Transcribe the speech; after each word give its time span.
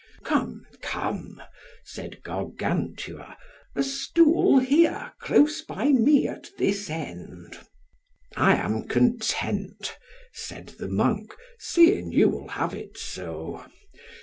Come, 0.23 0.65
come, 0.81 1.39
said 1.83 2.23
Gargantua, 2.23 3.37
a 3.75 3.83
stool 3.83 4.57
here 4.57 5.11
close 5.19 5.61
by 5.61 5.89
me 5.89 6.27
at 6.27 6.49
this 6.57 6.89
end. 6.89 7.59
I 8.35 8.55
am 8.55 8.87
content, 8.87 9.99
said 10.33 10.69
the 10.79 10.87
monk, 10.89 11.35
seeing 11.59 12.11
you 12.11 12.29
will 12.29 12.47
have 12.47 12.73
it 12.73 12.97
so. 12.97 13.63